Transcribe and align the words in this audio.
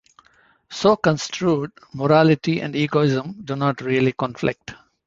So 0.71 0.95
construed, 0.95 1.73
morality 1.93 2.59
and 2.59 2.75
egoism 2.75 3.39
do 3.43 3.55
not 3.55 3.81
really 3.81 4.13
conflict. 4.13 4.73